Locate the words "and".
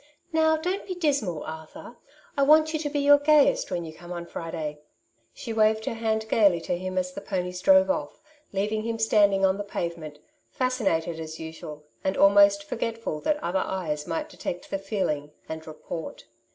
12.03-12.17, 15.47-15.67